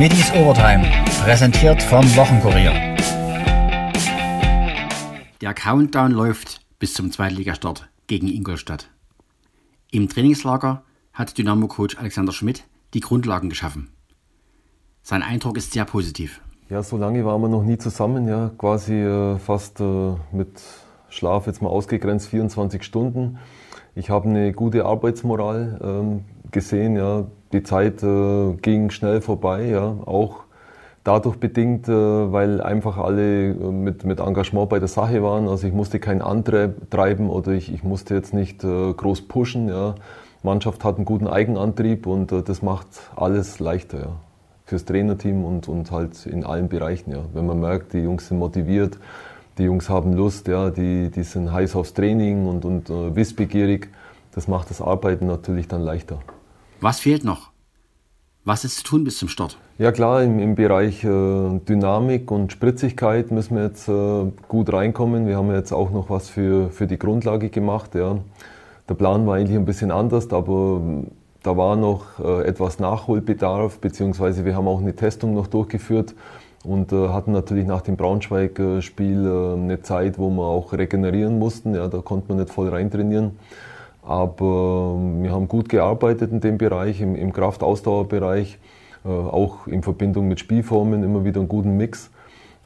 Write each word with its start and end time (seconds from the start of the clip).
Schmittis 0.00 0.32
Overtime, 0.32 0.82
präsentiert 1.22 1.82
vom 1.82 2.02
Wochenkurier. 2.16 2.72
Der 5.42 5.52
Countdown 5.52 6.12
läuft 6.12 6.62
bis 6.78 6.94
zum 6.94 7.10
Zweitligastart 7.12 7.90
gegen 8.06 8.26
Ingolstadt. 8.26 8.88
Im 9.90 10.08
Trainingslager 10.08 10.84
hat 11.12 11.36
Dynamo-Coach 11.36 11.98
Alexander 11.98 12.32
Schmidt 12.32 12.64
die 12.94 13.00
Grundlagen 13.00 13.50
geschaffen. 13.50 13.90
Sein 15.02 15.22
Eindruck 15.22 15.58
ist 15.58 15.72
sehr 15.74 15.84
positiv. 15.84 16.40
Ja, 16.70 16.82
so 16.82 16.96
lange 16.96 17.22
waren 17.26 17.42
wir 17.42 17.48
noch 17.48 17.62
nie 17.62 17.76
zusammen, 17.76 18.26
ja, 18.26 18.52
quasi 18.56 18.94
äh, 18.94 19.36
fast 19.36 19.80
äh, 19.80 20.14
mit 20.32 20.62
Schlaf 21.10 21.46
jetzt 21.46 21.60
mal 21.60 21.68
ausgegrenzt 21.68 22.28
24 22.28 22.82
Stunden. 22.84 23.38
Ich 23.94 24.08
habe 24.08 24.30
eine 24.30 24.54
gute 24.54 24.86
Arbeitsmoral 24.86 25.78
ähm, 25.84 26.24
gesehen, 26.50 26.96
ja. 26.96 27.26
Die 27.52 27.62
Zeit 27.62 28.02
äh, 28.02 28.52
ging 28.62 28.90
schnell 28.90 29.20
vorbei, 29.20 29.66
ja, 29.66 29.96
auch 30.06 30.44
dadurch 31.02 31.36
bedingt, 31.36 31.88
äh, 31.88 31.92
weil 31.92 32.60
einfach 32.60 32.96
alle 32.96 33.50
äh, 33.50 33.54
mit, 33.54 34.04
mit 34.04 34.20
Engagement 34.20 34.68
bei 34.68 34.78
der 34.78 34.88
Sache 34.88 35.22
waren. 35.22 35.48
Also 35.48 35.66
ich 35.66 35.72
musste 35.72 35.98
keinen 35.98 36.22
antreiben 36.22 37.28
oder 37.28 37.52
ich, 37.52 37.72
ich 37.72 37.82
musste 37.82 38.14
jetzt 38.14 38.34
nicht 38.34 38.62
äh, 38.64 38.92
groß 38.92 39.22
pushen. 39.22 39.68
Ja. 39.68 39.94
Mannschaft 40.42 40.84
hat 40.84 40.96
einen 40.96 41.04
guten 41.04 41.26
Eigenantrieb 41.26 42.06
und 42.06 42.30
äh, 42.32 42.42
das 42.42 42.62
macht 42.62 42.86
alles 43.16 43.58
leichter. 43.58 43.98
Ja 43.98 44.12
fürs 44.70 44.84
Trainerteam 44.84 45.44
und, 45.44 45.68
und 45.68 45.90
halt 45.90 46.26
in 46.26 46.44
allen 46.44 46.68
Bereichen. 46.68 47.10
Ja. 47.10 47.24
Wenn 47.34 47.44
man 47.44 47.60
merkt, 47.60 47.92
die 47.92 47.98
Jungs 47.98 48.28
sind 48.28 48.38
motiviert, 48.38 48.98
die 49.58 49.64
Jungs 49.64 49.90
haben 49.90 50.12
Lust, 50.14 50.46
ja, 50.46 50.70
die, 50.70 51.10
die 51.10 51.24
sind 51.24 51.52
heiß 51.52 51.74
aufs 51.74 51.92
Training 51.92 52.46
und, 52.46 52.64
und 52.64 52.88
äh, 52.88 53.14
wissbegierig, 53.14 53.88
das 54.32 54.46
macht 54.46 54.70
das 54.70 54.80
Arbeiten 54.80 55.26
natürlich 55.26 55.66
dann 55.66 55.82
leichter. 55.82 56.20
Was 56.80 57.00
fehlt 57.00 57.24
noch? 57.24 57.49
Was 58.44 58.64
ist 58.64 58.78
zu 58.78 58.84
tun 58.84 59.04
bis 59.04 59.18
zum 59.18 59.28
Start? 59.28 59.58
Ja 59.76 59.92
klar, 59.92 60.22
im, 60.22 60.38
im 60.38 60.54
Bereich 60.54 61.04
äh, 61.04 61.08
Dynamik 61.68 62.30
und 62.30 62.52
Spritzigkeit 62.52 63.30
müssen 63.30 63.56
wir 63.56 63.64
jetzt 63.64 63.86
äh, 63.86 64.32
gut 64.48 64.72
reinkommen. 64.72 65.26
Wir 65.26 65.36
haben 65.36 65.52
jetzt 65.52 65.72
auch 65.72 65.90
noch 65.90 66.08
was 66.08 66.30
für, 66.30 66.70
für 66.70 66.86
die 66.86 66.98
Grundlage 66.98 67.50
gemacht. 67.50 67.94
Ja. 67.94 68.16
Der 68.88 68.94
Plan 68.94 69.26
war 69.26 69.36
eigentlich 69.36 69.58
ein 69.58 69.66
bisschen 69.66 69.90
anders, 69.90 70.32
aber 70.32 70.80
da 71.42 71.56
war 71.58 71.76
noch 71.76 72.18
äh, 72.18 72.46
etwas 72.46 72.78
Nachholbedarf, 72.78 73.78
beziehungsweise 73.78 74.46
wir 74.46 74.56
haben 74.56 74.68
auch 74.68 74.80
eine 74.80 74.96
Testung 74.96 75.34
noch 75.34 75.46
durchgeführt 75.46 76.14
und 76.64 76.92
äh, 76.92 77.08
hatten 77.08 77.32
natürlich 77.32 77.66
nach 77.66 77.82
dem 77.82 77.96
Braunschweig-Spiel 77.96 79.26
äh, 79.26 79.60
eine 79.60 79.82
Zeit, 79.82 80.18
wo 80.18 80.30
wir 80.30 80.46
auch 80.46 80.72
regenerieren 80.72 81.38
mussten. 81.38 81.74
Ja, 81.74 81.88
da 81.88 81.98
konnte 81.98 82.28
man 82.28 82.38
nicht 82.38 82.54
voll 82.54 82.70
reintrainieren. 82.70 83.32
Aber 84.10 84.96
äh, 84.98 85.22
wir 85.22 85.30
haben 85.30 85.46
gut 85.46 85.68
gearbeitet 85.68 86.32
in 86.32 86.40
dem 86.40 86.58
Bereich, 86.58 87.00
im, 87.00 87.14
im 87.14 87.32
Kraftausdauerbereich, 87.32 88.58
äh, 89.04 89.08
auch 89.08 89.68
in 89.68 89.84
Verbindung 89.84 90.26
mit 90.26 90.40
Spielformen 90.40 91.04
immer 91.04 91.24
wieder 91.24 91.38
einen 91.38 91.48
guten 91.48 91.76
Mix. 91.76 92.10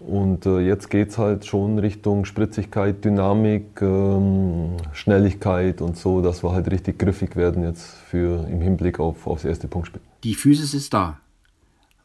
Und 0.01 0.47
äh, 0.47 0.61
jetzt 0.61 0.89
geht 0.89 1.11
es 1.11 1.19
halt 1.19 1.45
schon 1.45 1.79
Richtung 1.79 2.25
Spritzigkeit, 2.25 3.05
Dynamik, 3.05 3.83
ähm, 3.83 4.71
Schnelligkeit 4.95 5.83
und 5.83 5.99
so, 5.99 6.23
dass 6.23 6.43
wir 6.43 6.53
halt 6.53 6.71
richtig 6.71 6.99
griffig 6.99 7.37
werden 7.37 7.63
jetzt 7.63 7.85
für 7.85 8.49
im 8.49 8.63
Hinblick 8.63 8.99
auf, 8.99 9.27
aufs 9.27 9.45
erste 9.45 9.69
Punktspiel. 9.69 10.01
Die 10.23 10.35
Physis 10.35 10.73
ist 10.73 10.95
da. 10.95 11.19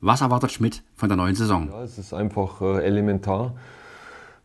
Was 0.01 0.19
erwartet 0.19 0.51
Schmidt 0.51 0.83
von 0.97 1.07
der 1.07 1.15
neuen 1.15 1.35
Saison? 1.35 1.69
Ja, 1.71 1.83
es 1.83 1.97
ist 1.97 2.13
einfach 2.13 2.61
äh, 2.61 2.83
elementar, 2.85 3.53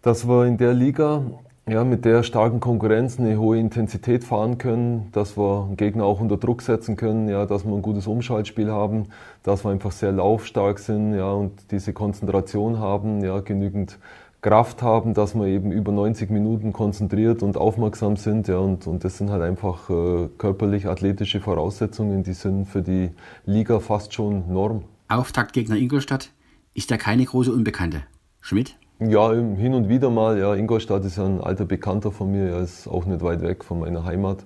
dass 0.02 0.28
wir 0.28 0.46
in 0.46 0.56
der 0.56 0.72
Liga 0.72 1.22
ja, 1.68 1.82
mit 1.82 2.04
der 2.04 2.22
starken 2.22 2.60
Konkurrenz 2.60 3.18
eine 3.18 3.38
hohe 3.38 3.58
Intensität 3.58 4.22
fahren 4.22 4.58
können, 4.58 5.08
dass 5.12 5.38
wir 5.38 5.70
Gegner 5.76 6.04
auch 6.04 6.20
unter 6.20 6.36
Druck 6.36 6.60
setzen 6.60 6.96
können, 6.96 7.28
ja, 7.28 7.46
dass 7.46 7.64
wir 7.64 7.72
ein 7.72 7.82
gutes 7.82 8.06
Umschaltspiel 8.06 8.70
haben, 8.70 9.04
dass 9.42 9.64
wir 9.64 9.70
einfach 9.70 9.92
sehr 9.92 10.12
laufstark 10.12 10.78
sind 10.78 11.14
ja, 11.14 11.30
und 11.32 11.70
diese 11.70 11.94
Konzentration 11.94 12.78
haben, 12.78 13.24
ja, 13.24 13.40
genügend 13.40 13.98
Kraft 14.42 14.82
haben, 14.82 15.14
dass 15.14 15.34
wir 15.34 15.46
eben 15.46 15.72
über 15.72 15.90
90 15.90 16.28
Minuten 16.28 16.74
konzentriert 16.74 17.42
und 17.42 17.56
aufmerksam 17.56 18.16
sind. 18.16 18.46
Ja, 18.46 18.58
und, 18.58 18.86
und 18.86 19.02
das 19.02 19.16
sind 19.16 19.30
halt 19.30 19.40
einfach 19.42 19.88
äh, 19.88 20.28
körperlich-athletische 20.36 21.40
Voraussetzungen, 21.40 22.24
die 22.24 22.34
sind 22.34 22.66
für 22.66 22.82
die 22.82 23.08
Liga 23.46 23.80
fast 23.80 24.12
schon 24.12 24.52
Norm. 24.52 24.84
Auftaktgegner 25.08 25.76
Ingolstadt 25.76 26.30
ist 26.74 26.90
ja 26.90 26.98
keine 26.98 27.24
große 27.24 27.50
Unbekannte. 27.50 28.02
Schmidt? 28.42 28.76
Ja, 29.00 29.32
hin 29.32 29.74
und 29.74 29.88
wieder 29.88 30.08
mal. 30.08 30.38
Ja, 30.38 30.54
Ingolstadt 30.54 31.04
ist 31.04 31.16
ja 31.16 31.24
ein 31.24 31.40
alter 31.40 31.64
Bekannter 31.64 32.12
von 32.12 32.30
mir. 32.30 32.50
Er 32.50 32.60
ist 32.60 32.86
auch 32.86 33.06
nicht 33.06 33.22
weit 33.22 33.42
weg 33.42 33.64
von 33.64 33.80
meiner 33.80 34.04
Heimat. 34.04 34.44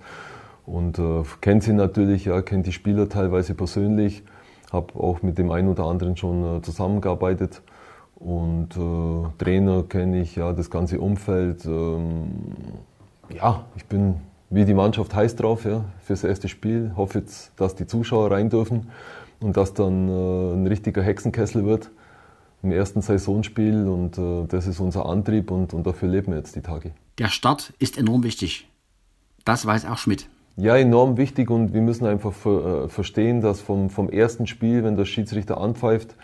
Und 0.64 0.98
äh, 0.98 1.22
kennt 1.42 1.64
sie 1.64 1.74
natürlich, 1.74 2.24
ja, 2.24 2.40
kennt 2.40 2.66
die 2.66 2.72
Spieler 2.72 3.10
teilweise 3.10 3.54
persönlich. 3.54 4.22
Habe 4.72 4.98
auch 4.98 5.20
mit 5.20 5.36
dem 5.36 5.50
einen 5.50 5.68
oder 5.68 5.84
anderen 5.84 6.16
schon 6.16 6.58
äh, 6.58 6.62
zusammengearbeitet. 6.62 7.60
Und 8.16 8.74
äh, 8.74 9.28
Trainer 9.36 9.82
kenne 9.82 10.22
ich, 10.22 10.36
ja, 10.36 10.54
das 10.54 10.70
ganze 10.70 10.98
Umfeld. 10.98 11.66
Ähm, 11.66 12.30
ja, 13.28 13.66
ich 13.76 13.84
bin 13.84 14.14
wie 14.48 14.64
die 14.64 14.74
Mannschaft 14.74 15.14
heiß 15.14 15.36
drauf 15.36 15.66
ja, 15.66 15.84
fürs 16.00 16.24
erste 16.24 16.48
Spiel. 16.48 16.92
Hoffe 16.96 17.18
jetzt, 17.18 17.52
dass 17.56 17.74
die 17.74 17.86
Zuschauer 17.86 18.30
rein 18.30 18.48
dürfen 18.48 18.88
und 19.40 19.58
dass 19.58 19.74
dann 19.74 20.08
äh, 20.08 20.54
ein 20.54 20.66
richtiger 20.66 21.02
Hexenkessel 21.02 21.66
wird 21.66 21.90
im 22.62 22.72
ersten 22.72 23.02
Saisonspiel 23.02 23.86
und 23.86 24.18
äh, 24.18 24.46
das 24.48 24.66
ist 24.66 24.80
unser 24.80 25.06
Antrieb 25.06 25.50
und, 25.50 25.74
und 25.74 25.86
dafür 25.86 26.08
leben 26.08 26.32
wir 26.32 26.38
jetzt 26.38 26.56
die 26.56 26.60
Tage. 26.60 26.92
Der 27.18 27.28
Start 27.28 27.72
ist 27.78 27.98
enorm 27.98 28.24
wichtig. 28.24 28.68
Das 29.44 29.64
weiß 29.64 29.86
auch 29.86 29.98
Schmidt. 29.98 30.28
Ja, 30.56 30.76
enorm 30.76 31.16
wichtig 31.16 31.50
und 31.50 31.72
wir 31.72 31.82
müssen 31.82 32.06
einfach 32.06 32.32
ver, 32.32 32.84
äh, 32.84 32.88
verstehen, 32.88 33.40
dass 33.40 33.60
vom, 33.60 33.90
vom 33.90 34.08
ersten 34.10 34.46
Spiel, 34.46 34.82
wenn 34.82 34.96
der 34.96 35.04
Schiedsrichter 35.04 35.60
anpfeift, 35.60 36.16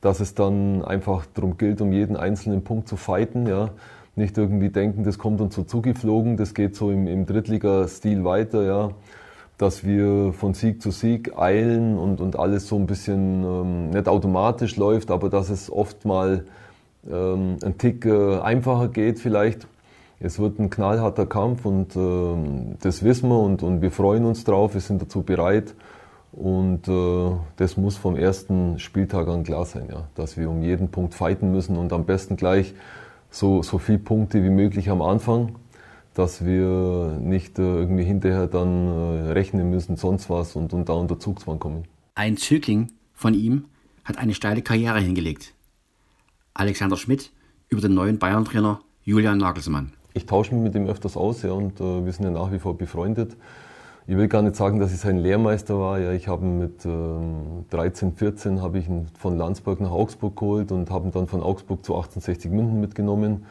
dass 0.00 0.20
es 0.20 0.34
dann 0.34 0.84
einfach 0.84 1.26
darum 1.34 1.58
gilt, 1.58 1.80
um 1.80 1.92
jeden 1.92 2.16
einzelnen 2.16 2.62
Punkt 2.62 2.88
zu 2.88 2.96
fighten. 2.96 3.46
Ja. 3.46 3.70
Nicht 4.16 4.38
irgendwie 4.38 4.70
denken, 4.70 5.04
das 5.04 5.18
kommt 5.18 5.40
uns 5.40 5.54
so 5.54 5.62
zugeflogen, 5.62 6.36
das 6.36 6.54
geht 6.54 6.74
so 6.76 6.90
im, 6.90 7.06
im 7.06 7.26
Drittliga-Stil 7.26 8.24
weiter. 8.24 8.62
Ja 8.64 8.90
dass 9.60 9.84
wir 9.84 10.32
von 10.32 10.54
Sieg 10.54 10.80
zu 10.80 10.90
Sieg 10.90 11.38
eilen 11.38 11.98
und, 11.98 12.22
und 12.22 12.38
alles 12.38 12.66
so 12.66 12.76
ein 12.76 12.86
bisschen 12.86 13.44
ähm, 13.44 13.90
nicht 13.90 14.08
automatisch 14.08 14.76
läuft, 14.76 15.10
aber 15.10 15.28
dass 15.28 15.50
es 15.50 15.70
oft 15.70 16.06
mal 16.06 16.46
ähm, 17.06 17.56
ein 17.62 17.76
Tick 17.76 18.06
äh, 18.06 18.38
einfacher 18.38 18.88
geht 18.88 19.18
vielleicht. 19.18 19.66
Es 20.18 20.38
wird 20.38 20.58
ein 20.58 20.70
knallharter 20.70 21.26
Kampf 21.26 21.66
und 21.66 21.94
äh, 21.94 22.76
das 22.80 23.02
wissen 23.02 23.28
wir 23.28 23.38
und, 23.38 23.62
und 23.62 23.82
wir 23.82 23.90
freuen 23.90 24.24
uns 24.24 24.44
drauf, 24.44 24.72
wir 24.72 24.80
sind 24.80 25.02
dazu 25.02 25.22
bereit 25.22 25.74
und 26.32 26.88
äh, 26.88 27.30
das 27.56 27.76
muss 27.76 27.98
vom 27.98 28.16
ersten 28.16 28.78
Spieltag 28.78 29.28
an 29.28 29.44
klar 29.44 29.66
sein, 29.66 29.88
ja, 29.90 30.04
dass 30.14 30.38
wir 30.38 30.48
um 30.48 30.62
jeden 30.62 30.88
Punkt 30.88 31.12
fighten 31.12 31.52
müssen 31.52 31.76
und 31.76 31.92
am 31.92 32.06
besten 32.06 32.36
gleich 32.36 32.72
so, 33.30 33.62
so 33.62 33.76
viele 33.76 33.98
Punkte 33.98 34.42
wie 34.42 34.50
möglich 34.50 34.88
am 34.88 35.02
Anfang 35.02 35.52
dass 36.14 36.44
wir 36.44 37.18
nicht 37.20 37.58
äh, 37.58 37.62
irgendwie 37.62 38.04
hinterher 38.04 38.46
dann 38.46 38.88
äh, 38.88 39.32
rechnen 39.32 39.70
müssen, 39.70 39.96
sonst 39.96 40.28
was 40.28 40.56
und, 40.56 40.72
und 40.72 40.88
da 40.88 40.94
unter 40.94 41.18
Zugzwang 41.18 41.58
kommen. 41.58 41.84
Ein 42.14 42.36
Zögling 42.36 42.92
von 43.14 43.34
ihm 43.34 43.66
hat 44.04 44.18
eine 44.18 44.34
steile 44.34 44.62
Karriere 44.62 45.00
hingelegt. 45.00 45.54
Alexander 46.54 46.96
Schmidt 46.96 47.32
über 47.68 47.80
den 47.80 47.94
neuen 47.94 48.18
Bayern-Trainer 48.18 48.80
Julian 49.04 49.38
Nagelsmann. 49.38 49.92
Ich 50.12 50.26
tausche 50.26 50.54
mich 50.54 50.64
mit 50.64 50.74
ihm 50.74 50.86
öfters 50.88 51.16
aus 51.16 51.42
ja, 51.42 51.52
und 51.52 51.80
äh, 51.80 52.04
wir 52.04 52.12
sind 52.12 52.24
ja 52.24 52.30
nach 52.30 52.52
wie 52.52 52.58
vor 52.58 52.76
befreundet. 52.76 53.36
Ich 54.06 54.16
will 54.16 54.26
gar 54.26 54.42
nicht 54.42 54.56
sagen, 54.56 54.80
dass 54.80 54.92
ich 54.92 54.98
sein 54.98 55.18
Lehrmeister 55.18 55.78
war. 55.78 56.00
Ja, 56.00 56.10
ich 56.10 56.26
habe 56.26 56.44
ihn 56.44 56.58
mit 56.58 56.84
ähm, 56.84 57.64
13, 57.70 58.14
14 58.14 58.60
habe 58.60 58.78
ich 58.78 58.88
ihn 58.88 59.06
von 59.16 59.38
Landsberg 59.38 59.80
nach 59.80 59.92
Augsburg 59.92 60.36
geholt 60.36 60.72
und 60.72 60.90
habe 60.90 61.06
ihn 61.06 61.12
dann 61.12 61.28
von 61.28 61.42
Augsburg 61.42 61.84
zu 61.84 61.94
1860 61.94 62.50
München 62.50 62.80
mitgenommen. 62.80 63.46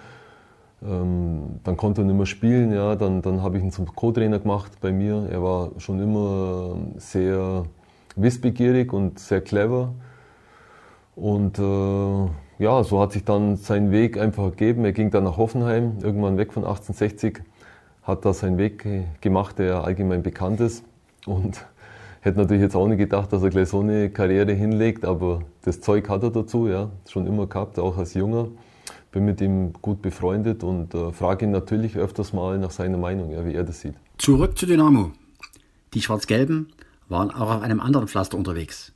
Ähm, 0.82 1.60
dann 1.64 1.76
konnte 1.76 2.02
er 2.02 2.06
nicht 2.06 2.16
mehr 2.16 2.26
spielen, 2.26 2.72
ja, 2.72 2.96
dann, 2.96 3.22
dann 3.22 3.44
habe 3.44 3.58
ich 3.58 3.64
ihn 3.64 3.72
zum 3.72 3.94
Co-Trainer 3.94 4.40
gemacht 4.40 4.72
bei 4.80 4.92
mir. 4.92 5.28
Er 5.30 5.44
war 5.44 5.72
schon 5.78 6.00
immer 6.02 6.78
sehr 6.98 7.64
wissbegierig 8.16 8.94
und 8.94 9.20
sehr 9.20 9.42
clever. 9.42 9.94
Und 11.16 11.60
äh, 11.60 12.64
ja, 12.64 12.84
so 12.84 13.02
hat 13.02 13.12
sich 13.12 13.26
dann 13.26 13.58
sein 13.58 13.92
Weg 13.92 14.18
einfach 14.18 14.46
ergeben. 14.46 14.86
Er 14.86 14.94
ging 14.94 15.12
dann 15.12 15.26
nach 15.26 15.38
Hoffenheim, 15.38 15.98
irgendwann 16.02 16.38
weg 16.38 16.54
von 16.54 16.64
1860, 16.64 17.42
hat 18.04 18.24
da 18.24 18.34
seinen 18.34 18.58
Weg 18.58 18.86
gemacht, 19.20 19.60
der 19.60 19.84
allgemein 19.84 20.24
bekannt 20.24 20.62
ist. 20.62 20.86
Und 21.26 21.66
hätte 22.22 22.40
natürlich 22.40 22.62
jetzt 22.62 22.76
auch 22.76 22.88
nicht 22.88 23.00
gedacht, 23.00 23.34
dass 23.34 23.44
er 23.44 23.50
gleich 23.50 23.68
so 23.68 23.82
eine 23.82 24.10
Karriere 24.10 24.54
hinlegt, 24.54 25.04
aber 25.04 25.42
das 25.64 25.82
Zeug 25.82 26.08
hat 26.08 26.24
er 26.24 26.32
dazu, 26.32 26.68
ja, 26.70 26.90
schon 27.10 27.28
immer 27.28 27.48
gehabt, 27.48 27.80
auch 27.80 27.98
als 27.98 28.14
Junger 28.14 28.48
bin 29.12 29.26
mit 29.26 29.42
ihm 29.42 29.74
gut 29.74 30.02
befreundet 30.02 30.64
und 30.64 30.94
äh, 30.94 31.12
frage 31.12 31.46
ihn 31.46 31.52
natürlich 31.52 31.98
öfters 31.98 32.34
mal 32.34 32.58
nach 32.58 32.72
seiner 32.72 32.98
Meinung, 32.98 33.32
ja, 33.32 33.46
wie 33.46 33.54
er 33.54 33.64
das 33.64 33.82
sieht. 33.82 33.96
Zurück 34.18 34.58
zu 34.58 34.66
Dynamo. 34.66 35.12
Die 35.94 36.02
Schwarz-Gelben 36.02 36.68
waren 37.08 37.32
auch 37.32 37.50
auf 37.50 37.62
einem 37.62 37.80
anderen 37.80 38.08
Pflaster 38.08 38.38
unterwegs. 38.38 38.94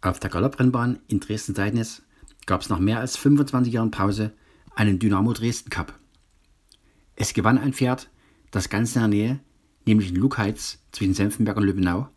Auf 0.00 0.18
der 0.18 0.30
Galopprennbahn 0.30 0.98
in 1.08 1.20
Dresden-Seidnitz 1.20 2.02
gab 2.46 2.62
es 2.62 2.68
nach 2.68 2.78
mehr 2.78 3.00
als 3.00 3.16
25 3.16 3.72
Jahren 3.72 3.90
Pause 3.90 4.32
einen 4.74 4.98
Dynamo 4.98 5.32
Dresden 5.32 5.70
Cup. 5.70 5.92
Es 7.14 7.34
gewann 7.34 7.58
ein 7.58 7.72
Pferd, 7.72 8.08
das 8.50 8.68
ganz 8.68 8.94
in 8.94 9.02
der 9.02 9.08
Nähe, 9.08 9.40
nämlich 9.86 10.10
in 10.10 10.16
Lukheitz 10.16 10.78
zwischen 10.92 11.14
Senfenberg 11.14 11.56
und 11.56 11.64
Lübbenau, 11.64 12.08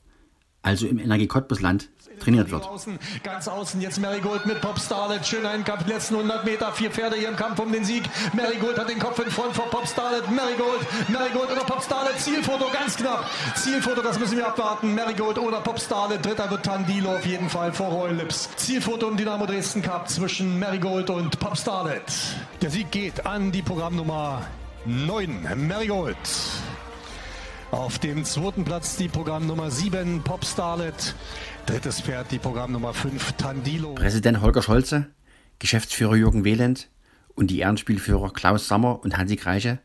also 0.64 0.88
im 0.88 1.00
Energie 1.00 1.28
Cottbusland, 1.28 1.90
trainiert 2.20 2.52
wird. 2.52 2.66
Außen, 2.66 3.00
ganz 3.24 3.48
außen 3.48 3.82
jetzt 3.82 4.00
Marigold 4.00 4.46
mit 4.46 4.62
Pop 4.62 4.80
Starlet. 4.80 5.26
Schön 5.26 5.46
einen 5.46 5.64
Kampf, 5.64 5.88
letzten 5.88 6.16
100 6.16 6.46
Meter. 6.46 6.72
Vier 6.72 6.92
Pferde 6.92 7.16
hier 7.16 7.30
im 7.30 7.36
Kampf 7.36 7.60
um 7.60 7.72
den 7.72 7.84
Sieg. 7.84 8.04
Marigold 8.34 8.78
hat 8.78 8.90
den 8.90 9.00
Kopf 9.00 9.20
in 9.20 9.32
Front 9.32 9.56
vor 9.56 9.70
Pop 9.70 9.88
Starlet. 9.88 10.30
Marigold, 10.30 10.82
Marigold 11.10 11.52
oder 11.52 11.64
Pop 11.64 11.84
Starlet. 11.84 12.20
Zielfoto 12.20 12.66
ganz 12.72 12.96
knapp. 12.96 13.28
Zielfoto, 13.56 14.02
das 14.02 14.20
müssen 14.20 14.38
wir 14.38 14.48
abwarten. 14.48 14.94
Marigold 14.94 15.40
oder 15.40 15.62
Pop 15.62 15.80
Starlet. 15.80 16.24
Dritter 16.24 16.50
wird 16.50 16.64
Tandilo 16.64 17.16
auf 17.16 17.26
jeden 17.26 17.50
Fall 17.50 17.74
vor 17.74 17.88
Royal 17.88 18.16
Lips. 18.16 18.50
Zielfoto 18.56 19.10
im 19.10 19.18
Dynamo 19.18 19.46
Dresden 19.46 19.82
Cup 19.82 20.08
zwischen 20.10 20.60
Marigold 20.60 21.10
und 21.10 21.40
Pop 21.40 21.58
Starlet. 21.58 22.04
Der 22.62 22.70
Sieg 22.70 22.92
geht 22.92 23.26
an 23.26 23.52
die 23.52 23.64
Programmnummer 23.64 24.46
9. 24.86 25.68
Marigold. 25.68 26.18
Auf 27.72 28.00
dem 28.00 28.26
zweiten 28.26 28.66
Platz 28.66 28.98
die 28.98 29.08
Programmnummer 29.08 29.72
7 29.72 30.22
Pop 30.24 30.44
Starlet. 30.44 31.16
Drittes 31.66 32.02
Pferd 32.02 32.30
die 32.30 32.38
Programmnummer 32.38 32.94
5 32.94 33.32
Tandilo. 33.34 33.96
Präsident 33.96 34.42
Holger 34.42 34.62
Scholze, 34.62 35.08
Geschäftsführer 35.60 36.18
Jürgen 36.18 36.44
Wehland 36.44 36.90
und 37.34 37.48
die 37.48 37.60
Ehrenspielführer 37.60 38.34
Klaus 38.34 38.68
Sammer 38.68 39.02
und 39.02 39.18
Hansi 39.18 39.38
Kreiche 39.38 39.80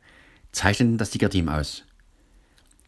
zeichneten 0.51 0.99
das 0.99 1.13
Siegerteam 1.13 1.49
aus. 1.49 1.85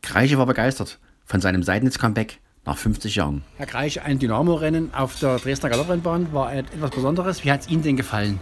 Kreiche 0.02 0.36
war 0.36 0.46
begeistert 0.46 0.98
von 1.24 1.40
seinem 1.40 1.62
Seidnitz-Comeback 1.62 2.40
nach 2.64 2.76
50 2.76 3.14
Jahren. 3.14 3.44
Herr 3.56 3.66
Kreiche, 3.66 4.02
ein 4.02 4.18
Dynamo-Rennen 4.18 4.92
auf 4.94 5.20
der 5.20 5.38
Dresdner 5.38 5.68
Galopprennbahn 5.68 6.32
war 6.32 6.52
etwas 6.52 6.90
Besonderes. 6.90 7.44
Wie 7.44 7.52
hat 7.52 7.60
es 7.60 7.68
Ihnen 7.68 7.84
denn 7.84 7.96
gefallen? 7.96 8.40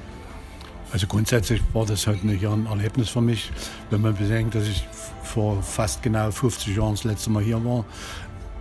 Also 0.93 1.07
grundsätzlich 1.07 1.61
war 1.73 1.85
das 1.85 2.07
halt 2.07 2.23
ein 2.25 2.67
Erlebnis 2.67 3.09
für 3.09 3.21
mich, 3.21 3.51
wenn 3.91 4.01
man 4.01 4.15
bedenkt, 4.15 4.55
dass 4.55 4.67
ich 4.67 4.87
vor 5.23 5.63
fast 5.63 6.03
genau 6.03 6.31
50 6.31 6.77
Jahren 6.77 6.93
das 6.93 7.05
letzte 7.05 7.31
Mal 7.31 7.43
hier 7.43 7.63
war. 7.65 7.85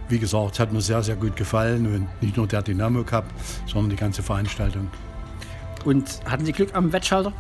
Wie 0.10 0.19
gesagt, 0.19 0.56
es 0.56 0.60
hat 0.60 0.74
mir 0.74 0.81
sehr, 0.81 1.01
sehr 1.01 1.16
gut 1.16 1.36
gefallen 1.36 1.86
und 1.86 2.22
nicht 2.22 2.38
nur 2.38 2.48
der 2.48 2.62
Dynamo 2.62 3.04
Cup, 3.04 3.25
sondern 3.66 3.89
die 3.89 3.95
ganze 3.95 4.22
Veranstaltung. 4.22 4.89
Und 5.83 6.19
hatten 6.25 6.45
Sie 6.45 6.51
Glück 6.51 6.75
am 6.75 6.92
Wettschalter? 6.92 7.31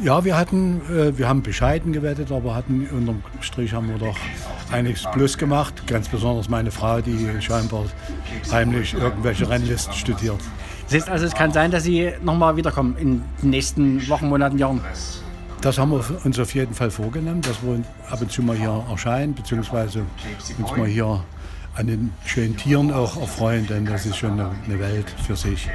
Ja, 0.00 0.24
wir 0.24 0.36
hatten, 0.36 0.80
äh, 0.90 1.18
wir 1.18 1.28
haben 1.28 1.42
bescheiden 1.42 1.92
gewettet, 1.92 2.30
aber 2.30 2.54
hatten 2.54 2.86
unterm 2.86 3.22
Strich 3.40 3.72
haben 3.72 3.88
wir 3.88 3.98
doch 3.98 4.16
einiges 4.70 5.04
Plus 5.12 5.36
gemacht. 5.36 5.86
Ganz 5.88 6.08
besonders 6.08 6.48
meine 6.48 6.70
Frau, 6.70 7.00
die 7.00 7.28
scheinbar 7.40 7.86
heimlich 8.52 8.94
irgendwelche 8.94 9.48
Rennlisten 9.48 9.94
studiert. 9.94 10.40
Heißt 10.90 11.08
also, 11.08 11.26
es 11.26 11.34
kann 11.34 11.52
sein, 11.52 11.70
dass 11.70 11.84
Sie 11.84 12.10
nochmal 12.22 12.56
wiederkommen 12.56 12.96
in 12.98 13.22
den 13.42 13.50
nächsten 13.50 14.08
Wochen, 14.08 14.28
Monaten, 14.28 14.58
Jahren. 14.58 14.80
Das 15.60 15.76
haben 15.76 15.90
wir 15.90 16.04
uns 16.24 16.38
auf 16.38 16.54
jeden 16.54 16.72
Fall 16.72 16.90
vorgenommen, 16.90 17.42
dass 17.42 17.62
wir 17.62 17.82
ab 18.10 18.20
und 18.20 18.30
zu 18.30 18.42
mal 18.42 18.56
hier 18.56 18.84
erscheinen, 18.88 19.34
beziehungsweise 19.34 20.04
uns 20.58 20.76
mal 20.76 20.86
hier 20.86 21.22
an 21.78 21.86
den 21.86 22.12
schönen 22.24 22.56
Tieren 22.56 22.92
auch 22.92 23.20
erfreuen, 23.20 23.66
denn 23.68 23.86
das 23.86 24.04
ist 24.04 24.16
schon 24.16 24.32
eine, 24.32 24.78
Welt 24.80 25.06
für 25.24 25.36
sich. 25.36 25.68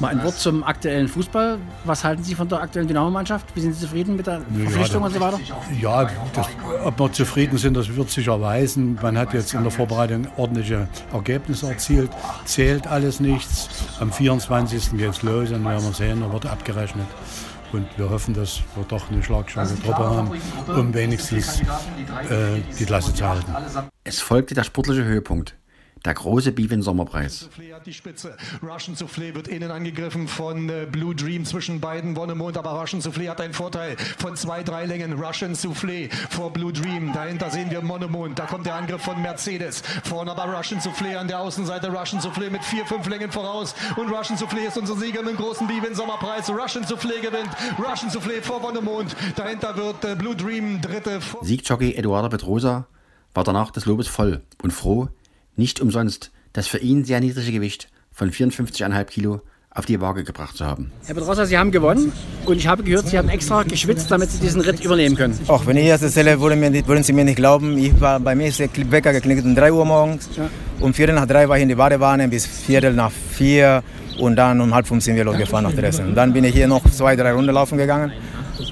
Mal 0.00 0.08
ein 0.08 0.24
Wort 0.24 0.38
zum 0.38 0.64
aktuellen 0.64 1.08
Fußball. 1.08 1.58
Was 1.84 2.04
halten 2.04 2.24
Sie 2.24 2.34
von 2.34 2.48
der 2.48 2.62
aktuellen 2.62 2.88
Dynamo-Mannschaft? 2.88 3.46
Wie 3.54 3.60
sind 3.60 3.74
Sie 3.74 3.80
zufrieden 3.82 4.16
mit 4.16 4.26
der 4.26 4.40
Verpflichtung 4.40 5.02
ja, 5.02 5.06
und 5.06 5.14
so 5.14 5.20
weiter? 5.20 5.40
Ja, 5.78 6.10
das, 6.32 6.46
ob 6.84 6.98
wir 6.98 7.12
zufrieden 7.12 7.58
sind, 7.58 7.76
das 7.76 7.94
wird 7.94 8.10
sich 8.10 8.28
erweisen. 8.28 8.98
Man 9.02 9.18
hat 9.18 9.34
jetzt 9.34 9.52
in 9.52 9.62
der 9.62 9.70
Vorbereitung 9.70 10.26
ordentliche 10.38 10.88
Ergebnisse 11.12 11.68
erzielt. 11.68 12.10
Zählt 12.46 12.86
alles 12.86 13.20
nichts. 13.20 13.68
Am 14.00 14.10
24. 14.10 14.92
geht 14.92 15.10
es 15.10 15.22
los 15.22 15.50
und 15.50 15.64
werden 15.64 15.84
wir 15.84 15.92
sehen, 15.92 16.20
da 16.22 16.32
wird 16.32 16.46
abgerechnet. 16.46 17.06
Und 17.72 17.86
wir 17.96 18.10
hoffen, 18.10 18.34
dass 18.34 18.62
wir 18.74 18.84
doch 18.84 19.10
eine 19.10 19.22
schlagstarke 19.22 19.80
Truppe 19.80 20.04
haben, 20.04 20.30
um 20.68 20.92
wenigstens 20.92 21.60
äh, 21.60 22.60
die 22.78 22.84
Klasse 22.84 23.14
zu 23.14 23.26
halten. 23.26 23.54
Es 24.04 24.20
folgte 24.20 24.54
der 24.54 24.64
sportliche 24.64 25.04
Höhepunkt. 25.04 25.56
Der 26.04 26.14
große 26.14 26.50
Bivin 26.50 26.82
Sommerpreis. 26.82 27.48
Die 27.86 27.92
Spitze. 27.92 28.36
Russian 28.60 28.96
Soufflé 28.96 29.34
wird 29.36 29.46
innen 29.46 29.70
angegriffen 29.70 30.26
von 30.26 30.68
äh, 30.68 30.86
Blue 30.90 31.14
Dream 31.14 31.44
zwischen 31.44 31.80
beiden 31.80 32.16
Wonnemond, 32.16 32.58
aber 32.58 32.70
Russian 32.72 33.00
Soufflé 33.00 33.28
hat 33.28 33.40
einen 33.40 33.54
Vorteil 33.54 33.96
von 34.18 34.34
zwei, 34.34 34.64
drei 34.64 34.86
Längen. 34.86 35.12
Russian 35.12 35.54
Soufflé 35.54 36.12
vor 36.30 36.52
Blue 36.52 36.72
Dream. 36.72 37.12
Dahinter 37.12 37.50
sehen 37.50 37.70
wir 37.70 37.82
Monomond. 37.82 38.36
Da 38.36 38.46
kommt 38.46 38.66
der 38.66 38.74
Angriff 38.74 39.02
von 39.02 39.22
Mercedes. 39.22 39.82
Vorne 40.02 40.32
aber 40.32 40.52
Russian 40.52 40.80
Soufflé 40.80 41.16
an 41.16 41.28
der 41.28 41.38
Außenseite. 41.38 41.88
Russian 41.92 42.20
Soufflé 42.20 42.50
mit 42.50 42.64
vier, 42.64 42.84
fünf 42.84 43.08
Längen 43.08 43.30
voraus. 43.30 43.74
Und 43.96 44.10
Russian 44.10 44.36
Soufflé 44.36 44.66
ist 44.66 44.76
unser 44.78 44.96
Sieger 44.96 45.22
mit 45.22 45.34
dem 45.34 45.36
großen 45.36 45.68
Bivin 45.68 45.94
Sommerpreis. 45.94 46.50
Russian 46.50 46.84
Soufflé 46.84 47.20
gewinnt. 47.20 47.50
Russian 47.78 48.10
Soufflé 48.10 48.42
vor 48.42 48.60
Wonnemond. 48.60 49.14
Dahinter 49.36 49.76
wird 49.76 50.04
äh, 50.04 50.16
Blue 50.16 50.34
Dream 50.34 50.80
dritte. 50.80 51.20
Siegjockey 51.42 51.94
Eduardo 51.94 52.28
Petrosa 52.28 52.86
war 53.34 53.44
danach 53.44 53.70
des 53.70 53.86
Lobes 53.86 54.08
voll 54.08 54.42
und 54.62 54.72
froh, 54.72 55.08
nicht 55.56 55.80
umsonst 55.80 56.30
das 56.52 56.66
für 56.66 56.78
ihn 56.78 57.04
sehr 57.04 57.20
niedrige 57.20 57.52
Gewicht 57.52 57.88
von 58.10 58.30
54,5 58.30 59.04
Kilo 59.04 59.40
auf 59.74 59.86
die 59.86 60.00
Waage 60.00 60.22
gebracht 60.22 60.56
zu 60.56 60.66
haben. 60.66 60.92
Herr 61.06 61.14
Pedrosa, 61.14 61.46
Sie 61.46 61.56
haben 61.56 61.70
gewonnen 61.70 62.12
und 62.44 62.58
ich 62.58 62.66
habe 62.66 62.82
gehört, 62.82 63.08
Sie 63.08 63.16
haben 63.16 63.30
extra 63.30 63.62
geschwitzt, 63.62 64.10
damit 64.10 64.30
Sie 64.30 64.38
diesen 64.38 64.60
Ritt 64.60 64.84
übernehmen 64.84 65.16
können. 65.16 65.38
Auch 65.48 65.66
wenn 65.66 65.78
ich 65.78 65.88
das 65.88 66.02
erzähle, 66.02 66.38
würden, 66.40 66.60
mir, 66.60 66.86
würden 66.86 67.02
Sie 67.02 67.14
mir 67.14 67.24
nicht 67.24 67.36
glauben. 67.36 67.78
Ich 67.78 67.98
war, 67.98 68.20
bei 68.20 68.34
mir 68.34 68.48
ist 68.48 68.58
der 68.58 68.68
Wecker 68.90 69.14
geklingelt 69.14 69.46
um 69.46 69.54
3 69.54 69.72
Uhr 69.72 69.84
morgens. 69.86 70.28
Ja. 70.36 70.50
Um 70.80 70.92
Viertel 70.92 71.14
nach 71.14 71.26
drei 71.26 71.48
war 71.48 71.56
ich 71.56 71.62
in 71.62 71.68
die 71.68 71.74
Badewanne 71.74 72.28
bis 72.28 72.44
Viertel 72.44 72.92
nach 72.92 73.10
vier 73.10 73.82
und 74.18 74.36
dann 74.36 74.60
um 74.60 74.74
halb 74.74 74.86
fünf 74.86 75.02
sind 75.04 75.16
wir 75.16 75.24
losgefahren 75.24 75.64
nach 75.64 75.72
Dresden. 75.72 76.08
Und 76.08 76.16
dann 76.16 76.32
bin 76.32 76.44
ich 76.44 76.54
hier 76.54 76.66
noch 76.66 76.82
zwei, 76.90 77.16
drei 77.16 77.32
Runden 77.32 77.54
laufen 77.54 77.78
gegangen. 77.78 78.12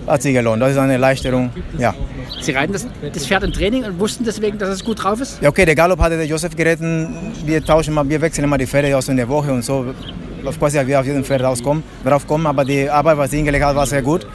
Hat 0.06 0.22
sich 0.22 0.34
gelohnt. 0.34 0.62
Das 0.62 0.72
ist 0.72 0.78
eine 0.78 0.94
Erleichterung. 0.94 1.50
Ja. 1.78 1.94
Sie 2.40 2.52
reiten 2.52 2.72
das, 2.72 2.87
das, 3.12 3.26
Pferd 3.26 3.44
im 3.44 3.52
Training 3.52 3.84
und 3.84 3.98
wussten 3.98 4.25
deswegen, 4.25 4.58
dass 4.58 4.69
es 4.70 4.84
gut 4.84 5.02
drauf 5.02 5.20
ist? 5.20 5.40
Ja, 5.42 5.48
okay, 5.48 5.64
der 5.64 5.75
Galopp 5.75 6.00
hatte 6.00 6.16
der 6.16 6.26
Josef 6.26 6.56
geritten. 6.56 7.14
Wir 7.44 7.64
tauschen 7.64 7.94
mal, 7.94 8.08
wir 8.08 8.20
wechseln 8.20 8.44
immer 8.44 8.58
die 8.58 8.66
Pferde 8.66 8.96
aus 8.96 9.08
in 9.08 9.16
der 9.16 9.28
Woche 9.28 9.52
und 9.52 9.62
so. 9.62 9.94
Auf 10.44 10.58
quasi 10.58 10.78
wir 10.87 10.98
auf 10.98 11.04
jeden 11.04 11.22
Pferd 11.22 11.42
rauskommen, 11.42 11.82
drauf 12.02 12.26
kommen, 12.26 12.46
aber 12.46 12.64
die 12.64 12.88
Arbeit, 12.88 13.19
was 13.19 13.31
sie 13.31 13.37
hingelegt 13.37 13.62
hat, 13.62 13.76
war 13.76 13.87
sehr 13.87 14.00
gut. 14.00 14.26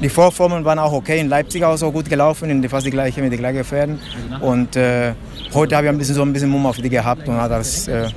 Die 0.00 0.08
Vorformen 0.08 0.64
waren 0.64 0.78
auch 0.78 0.92
okay. 0.92 1.20
In 1.20 1.28
Leipzig 1.28 1.62
auch 1.62 1.76
so 1.76 1.92
gut 1.92 2.08
gelaufen, 2.08 2.48
in 2.48 2.66
fast 2.66 2.86
die 2.86 2.90
gleiche 2.90 3.20
mit 3.20 3.32
den 3.32 3.38
gleichen 3.38 3.64
Pferden. 3.64 4.00
Und 4.40 4.74
äh, 4.76 5.12
heute 5.52 5.76
habe 5.76 5.86
ich 5.86 5.92
ein 5.92 5.98
bisschen 5.98 6.14
so 6.14 6.22
ein 6.22 6.32
bisschen 6.32 6.48
Mumm 6.48 6.64
auf 6.64 6.78
die 6.78 6.88
gehabt 6.88 7.28
und 7.28 7.36
hat 7.36 7.50
das 7.50 7.86
äh, 7.86 8.08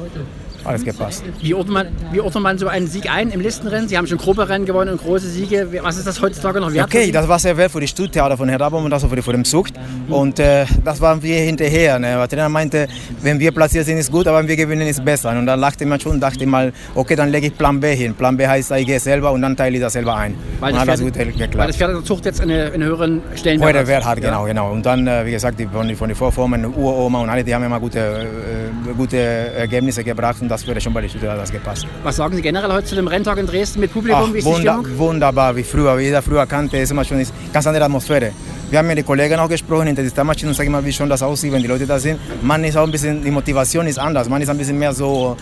alles 0.65 0.83
gepasst. 0.83 1.23
Wie 1.41 1.53
ordnet, 1.53 1.73
man, 1.73 1.87
wie 2.11 2.21
ordnet 2.21 2.43
man 2.43 2.57
so 2.57 2.67
einen 2.67 2.87
Sieg 2.87 3.09
ein 3.11 3.29
im 3.31 3.41
Listenrennen? 3.41 3.87
Sie 3.87 3.97
haben 3.97 4.07
schon 4.07 4.17
Grupperennen 4.17 4.65
gewonnen 4.65 4.91
und 4.91 5.01
große 5.01 5.27
Siege. 5.27 5.67
Was 5.81 5.97
ist 5.97 6.07
das 6.07 6.21
heutzutage 6.21 6.59
noch 6.59 6.73
wert? 6.73 6.87
Okay, 6.87 7.11
das 7.11 7.27
war 7.27 7.39
sehr 7.39 7.55
wert 7.57 7.71
für 7.71 7.79
die 7.79 7.87
Stuttgarter 7.87 8.37
von 8.37 8.49
Herrn 8.49 8.61
Rabom 8.61 8.85
und 8.85 8.93
also 8.93 9.07
für, 9.07 9.15
die, 9.15 9.43
Zucht. 9.43 9.73
Und 10.09 10.39
äh, 10.39 10.65
das 10.83 11.01
waren 11.01 11.21
wir 11.21 11.37
hinterher. 11.39 11.99
Ne? 11.99 12.07
Der 12.07 12.27
Trainer 12.27 12.49
meinte, 12.49 12.87
wenn 13.21 13.39
wir 13.39 13.51
platziert 13.51 13.85
sind, 13.85 13.97
ist 13.97 14.11
gut, 14.11 14.27
aber 14.27 14.39
wenn 14.39 14.47
wir 14.47 14.55
gewinnen, 14.55 14.87
ist 14.87 15.03
besser. 15.03 15.31
Und 15.37 15.45
dann 15.45 15.59
lachte 15.59 15.85
man 15.85 15.99
schon 15.99 16.13
und 16.13 16.19
dachte 16.19 16.45
mal, 16.45 16.71
okay, 16.95 17.15
dann 17.15 17.29
lege 17.29 17.47
ich 17.47 17.57
Plan 17.57 17.79
B 17.79 17.95
hin. 17.95 18.13
Plan 18.13 18.37
B 18.37 18.47
heißt, 18.47 18.71
ich 18.71 18.85
gehe 18.85 18.99
selber 18.99 19.31
und 19.31 19.41
dann 19.41 19.55
teile 19.55 19.75
ich 19.75 19.81
das 19.81 19.93
selber 19.93 20.15
ein. 20.15 20.35
Weil, 20.59 20.73
das 20.73 20.83
Pferd, 20.83 20.97
das 20.97 21.01
gut 21.01 21.13
geklappt. 21.13 21.57
weil 21.57 21.67
das 21.67 21.77
Pferd 21.77 21.91
der 21.91 22.03
Zucht 22.03 22.25
jetzt 22.25 22.41
eine, 22.41 22.71
eine 22.71 22.85
höheren 22.85 23.21
Stellenwert 23.35 23.75
hat. 23.75 23.87
Wert 23.87 24.05
hat, 24.05 24.21
genau, 24.21 24.45
genau. 24.45 24.71
Und 24.71 24.85
dann, 24.85 25.07
äh, 25.07 25.25
wie 25.25 25.31
gesagt, 25.31 25.59
die, 25.59 25.65
von, 25.65 25.93
von 25.95 26.07
den 26.07 26.15
Vorformen, 26.15 26.65
Uroma 26.65 27.21
und 27.21 27.29
alle, 27.29 27.43
die 27.43 27.53
haben 27.53 27.63
immer 27.63 27.79
gute, 27.79 27.99
äh, 27.99 28.93
gute 28.95 29.17
Ergebnisse 29.17 30.03
gebracht 30.03 30.41
und 30.41 30.49
das 30.53 30.67
würde 30.67 30.79
schon 30.79 30.93
bei 30.93 31.01
den 31.01 31.09
Stuttgarter 31.09 31.35
hat 31.35 31.41
das 31.43 31.51
gepasst. 31.51 31.87
Was 32.03 32.15
sagen 32.15 32.35
Sie 32.35 32.41
generell 32.41 32.71
heute 32.71 32.87
zu 32.87 32.95
dem 32.95 33.07
Renntag 33.07 33.37
in 33.37 33.47
Dresden 33.47 33.79
mit 33.79 33.91
Publikum? 33.91 34.25
Ach, 34.27 34.33
wie 34.33 34.37
ist 34.37 34.45
wunder, 34.45 34.79
Wunderbar, 34.97 35.55
wie 35.55 35.63
früher, 35.63 35.97
wie 35.97 36.03
jeder 36.03 36.21
früher 36.21 36.45
kannte, 36.45 36.77
ist 36.77 36.91
immer 36.91 37.03
schon 37.03 37.17
eine 37.17 37.27
ganz 37.51 37.65
andere 37.65 37.85
Atmosphäre. 37.85 38.31
Wir 38.69 38.79
haben 38.79 38.87
mit 38.87 38.97
den 38.97 39.05
Kollegen 39.05 39.39
auch 39.39 39.49
gesprochen 39.49 39.87
hinter 39.87 40.03
der 40.03 40.09
Startmaschine 40.09 40.49
und 40.49 40.55
sagen 40.55 40.71
mal, 40.71 40.85
wie 40.85 40.93
schon 40.93 41.09
das 41.09 41.21
aussieht, 41.23 41.51
wenn 41.51 41.61
die 41.61 41.67
Leute 41.67 41.85
da 41.87 41.99
sind. 41.99 42.19
Man 42.43 42.63
ist 42.63 42.77
auch 42.77 42.83
ein 42.83 42.91
bisschen, 42.91 43.23
die 43.23 43.31
Motivation 43.31 43.87
ist 43.87 43.97
anders, 43.99 44.29
man 44.29 44.41
ist 44.41 44.49
ein 44.49 44.57
bisschen 44.57 44.77
mehr 44.77 44.93
so, 44.93 45.35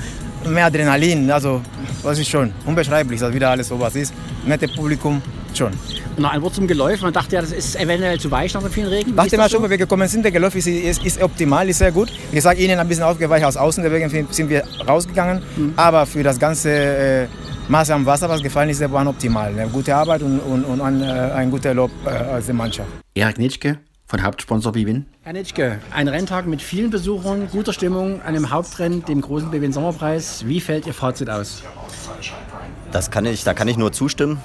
mehr 0.48 0.66
Adrenalin, 0.66 1.30
also 1.30 1.62
das 2.04 2.18
ist 2.18 2.30
schon 2.30 2.54
unbeschreiblich, 2.66 3.20
dass 3.20 3.34
wieder 3.34 3.50
alles 3.50 3.68
so 3.68 3.80
was 3.80 3.96
ist. 3.96 4.14
Nette 4.46 4.68
Publikum, 4.68 5.22
schon. 5.54 5.72
Noch 6.18 6.32
ein 6.32 6.42
Wort 6.42 6.56
zum 6.56 6.68
Geläuf. 6.68 7.02
Man 7.02 7.14
dachte 7.14 7.36
ja, 7.36 7.42
das 7.42 7.52
ist 7.52 7.76
eventuell 7.76 8.20
zu 8.20 8.30
weich 8.30 8.54
nach 8.54 8.62
den 8.62 8.72
vielen 8.72 8.88
Regen. 8.88 9.16
Dachte 9.16 9.38
man 9.38 9.50
schon, 9.50 9.64
wo 9.64 9.70
wir 9.70 9.78
gekommen 9.78 10.08
sind, 10.08 10.24
der 10.24 10.32
Geläuf 10.32 10.56
ist, 10.56 10.68
ist, 10.68 11.04
ist, 11.04 11.22
optimal, 11.22 11.68
ist 11.70 11.78
sehr 11.78 11.92
gut. 11.92 12.12
Wie 12.30 12.36
gesagt, 12.36 12.60
ihnen 12.60 12.78
ein 12.80 12.88
bisschen 12.88 13.04
aufgeweicht 13.04 13.46
aus 13.46 13.58
außen, 13.58 13.84
deswegen 13.84 14.28
sind 14.30 14.50
wir 14.50 14.64
rausgegangen. 14.88 15.42
Mhm. 15.56 15.74
Aber 15.76 16.06
für 16.06 16.24
das 16.24 16.38
ganze 16.38 16.70
äh, 16.70 17.28
Maß 17.68 17.92
am 17.92 18.06
Wasser, 18.06 18.28
was 18.28 18.44
gefallen 18.44 18.70
ist, 18.70 18.82
war 18.92 19.08
optimal. 19.08 19.50
Eine 19.50 19.70
gute 19.70 19.96
Arbeit 19.96 20.22
und, 20.24 20.40
und, 20.40 20.66
und 20.66 20.82
ein, 20.82 21.02
äh, 21.02 21.06
ein 21.06 21.50
guter 21.50 21.74
Lob 21.74 21.92
äh, 22.06 22.10
als 22.10 22.48
die 22.48 22.54
Mannschaft. 22.54 22.90
Erik 23.16 23.38
Nitschke 23.38 23.80
von 24.06 24.24
Hauptsponsor 24.24 24.74
Bivin. 24.74 25.06
Herr 25.24 25.34
Nitschke, 25.34 25.80
ein 25.94 26.10
Renntag 26.10 26.46
mit 26.46 26.62
vielen 26.62 26.90
Besuchern, 26.90 27.48
guter 27.50 27.72
Stimmung, 27.72 28.22
einem 28.22 28.50
Hauptrennen, 28.52 29.06
dem 29.06 29.22
großen 29.22 29.50
Bivin 29.50 29.72
Sommerpreis. 29.72 30.46
Wie 30.46 30.60
fällt 30.60 30.86
Ihr 30.86 30.94
Fazit 30.94 31.30
aus? 31.30 31.64
Das 32.92 33.10
kann 33.10 33.26
ich, 33.26 33.46
da 33.46 33.54
kann 33.54 33.70
ich 33.70 33.78
nur 33.78 33.94
zustimmen. 33.94 34.42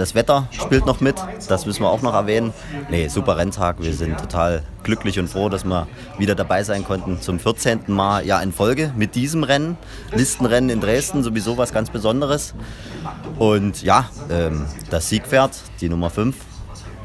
Das 0.00 0.14
Wetter 0.14 0.48
spielt 0.50 0.86
noch 0.86 1.02
mit, 1.02 1.16
das 1.46 1.66
müssen 1.66 1.82
wir 1.82 1.90
auch 1.90 2.00
noch 2.00 2.14
erwähnen. 2.14 2.54
Nee, 2.88 3.08
super 3.08 3.36
Renntag. 3.36 3.82
Wir 3.82 3.92
sind 3.92 4.18
total 4.18 4.62
glücklich 4.82 5.18
und 5.18 5.28
froh, 5.28 5.50
dass 5.50 5.62
wir 5.62 5.88
wieder 6.16 6.34
dabei 6.34 6.62
sein 6.62 6.84
konnten 6.84 7.20
zum 7.20 7.38
14. 7.38 7.82
Mal 7.88 8.24
ja 8.24 8.40
in 8.40 8.50
Folge 8.50 8.94
mit 8.96 9.14
diesem 9.14 9.44
Rennen. 9.44 9.76
Listenrennen 10.14 10.70
in 10.70 10.80
Dresden, 10.80 11.22
sowieso 11.22 11.58
was 11.58 11.74
ganz 11.74 11.90
Besonderes. 11.90 12.54
Und 13.38 13.82
ja, 13.82 14.08
ähm, 14.30 14.64
das 14.88 15.10
Siegpferd, 15.10 15.50
die 15.82 15.90
Nummer 15.90 16.08
5, 16.08 16.34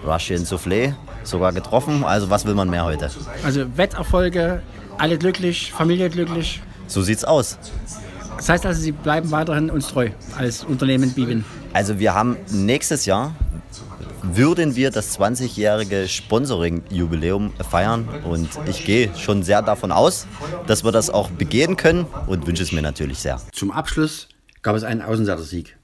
Russian 0.07 0.45
Soufflé, 0.45 0.93
sogar 1.23 1.51
getroffen. 1.51 2.05
Also 2.05 2.29
was 2.29 2.45
will 2.45 2.55
man 2.55 2.69
mehr 2.69 2.85
heute? 2.85 3.11
Also 3.43 3.65
Wetterfolge, 3.75 4.61
alle 4.97 5.17
glücklich, 5.17 5.73
Familie 5.73 6.09
glücklich. 6.09 6.61
So 6.87 7.01
sieht's 7.01 7.25
aus. 7.25 7.57
Das 8.37 8.49
heißt 8.49 8.65
also, 8.65 8.81
Sie 8.81 8.91
bleiben 8.91 9.31
weiterhin 9.31 9.69
uns 9.69 9.87
treu 9.87 10.09
als 10.37 10.63
Unternehmen 10.63 11.11
Bibin. 11.11 11.45
Also 11.73 11.99
wir 11.99 12.13
haben 12.13 12.37
nächstes 12.51 13.05
Jahr 13.05 13.33
würden 14.33 14.75
wir 14.75 14.91
das 14.91 15.19
20-jährige 15.19 16.07
Sponsoring-Jubiläum 16.07 17.53
feiern 17.69 18.07
und 18.23 18.49
ich 18.67 18.83
gehe 18.83 19.15
schon 19.17 19.43
sehr 19.43 19.61
davon 19.61 19.91
aus, 19.91 20.27
dass 20.67 20.83
wir 20.83 20.91
das 20.91 21.09
auch 21.09 21.29
begehen 21.29 21.77
können 21.77 22.05
und 22.27 22.47
wünsche 22.47 22.63
es 22.63 22.71
mir 22.71 22.81
natürlich 22.81 23.19
sehr. 23.19 23.39
Zum 23.51 23.71
Abschluss 23.71 24.27
gab 24.63 24.75
es 24.75 24.83
einen 24.83 25.01
Außenseiter-Sieg 25.01 25.77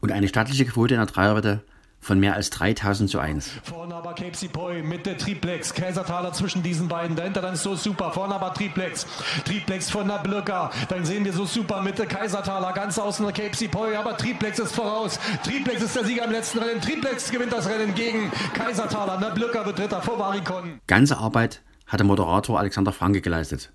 und 0.00 0.12
eine 0.12 0.28
stattliche 0.28 0.66
Quote 0.66 0.94
in 0.94 1.00
der 1.00 1.06
Dreierwette 1.06 1.62
von 2.06 2.20
mehr 2.20 2.34
als 2.34 2.50
3000 2.50 3.10
zu 3.10 3.18
1. 3.18 3.50
Vorne 3.64 3.92
aber 3.96 4.14
Cape 4.14 4.36
Sipoy 4.36 4.80
mit 4.80 5.06
der 5.06 5.18
Triplex. 5.18 5.74
Kaisertaler 5.74 6.32
zwischen 6.32 6.62
diesen 6.62 6.86
beiden. 6.86 7.16
Dahinter 7.16 7.42
dann 7.42 7.56
so 7.56 7.74
super. 7.74 8.12
Vorne 8.12 8.36
aber 8.36 8.54
Triplex. 8.54 9.08
Triplex 9.44 9.90
von 9.90 10.06
der 10.06 10.18
Blöcker. 10.18 10.70
Dann 10.88 11.04
sehen 11.04 11.24
wir 11.24 11.32
so 11.32 11.46
super 11.46 11.82
mit 11.82 11.98
der 11.98 12.06
Kaisertaler 12.06 12.72
ganz 12.74 12.96
außen 12.96 13.26
der 13.26 13.34
Cape 13.34 13.56
Sipoy. 13.56 13.96
Aber 13.96 14.16
Triplex 14.16 14.60
ist 14.60 14.72
voraus. 14.72 15.18
Triplex 15.42 15.82
ist 15.82 15.96
der 15.96 16.04
Sieger 16.04 16.26
im 16.26 16.30
letzten 16.30 16.60
Rennen. 16.60 16.80
Triplex 16.80 17.28
gewinnt 17.32 17.52
das 17.52 17.68
Rennen 17.68 17.92
gegen 17.96 18.30
Kaisertaler. 18.54 19.18
Der 19.18 19.30
Blöcker 19.30 19.66
wird 19.66 19.80
Dritter 19.80 20.00
vor 20.00 20.16
Varikon. 20.16 20.80
Ganze 20.86 21.18
Arbeit 21.18 21.62
hat 21.88 21.98
der 21.98 22.06
Moderator 22.06 22.60
Alexander 22.60 22.92
Franke 22.92 23.20
geleistet 23.20 23.72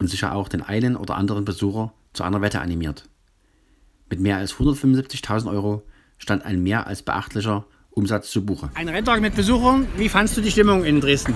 und 0.00 0.08
sicher 0.08 0.34
auch 0.34 0.48
den 0.48 0.62
einen 0.62 0.96
oder 0.96 1.14
anderen 1.14 1.44
Besucher 1.44 1.92
zu 2.12 2.24
einer 2.24 2.42
Wette 2.42 2.60
animiert. 2.60 3.08
Mit 4.10 4.18
mehr 4.18 4.38
als 4.38 4.54
175.000 4.54 5.48
Euro 5.48 5.84
stand 6.18 6.44
ein 6.44 6.62
mehr 6.62 6.86
als 6.86 7.02
beachtlicher 7.02 7.64
Umsatz 7.98 8.30
zu 8.30 8.46
Buche. 8.46 8.70
Ein 8.74 8.88
Renntag 8.88 9.20
mit 9.20 9.34
Besuchern. 9.34 9.88
Wie 9.96 10.08
fandst 10.08 10.36
du 10.36 10.40
die 10.40 10.52
Stimmung 10.52 10.84
in 10.84 11.00
Dresden? 11.00 11.34